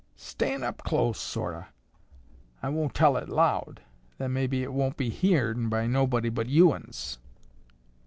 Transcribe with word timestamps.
"Stan' 0.15 0.63
up 0.63 0.79
close, 0.81 1.19
sort 1.19 1.53
o'. 1.53 1.65
I 2.63 2.69
won't 2.69 2.95
tell 2.95 3.17
it 3.17 3.29
loud; 3.29 3.81
than 4.17 4.33
mabbe 4.33 4.55
it 4.55 4.73
won't 4.73 4.97
be 4.97 5.11
heern 5.11 5.69
by 5.69 5.85
nobody 5.85 6.29
but 6.29 6.49
you 6.49 6.73
uns." 6.73 7.19